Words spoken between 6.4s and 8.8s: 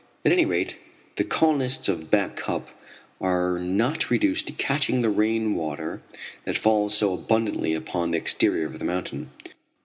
that falls so abundantly upon the exterior of